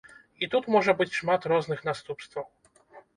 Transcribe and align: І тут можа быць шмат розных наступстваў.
І 0.45 0.47
тут 0.53 0.69
можа 0.75 0.95
быць 1.01 1.13
шмат 1.17 1.41
розных 1.51 1.83
наступстваў. 1.91 2.45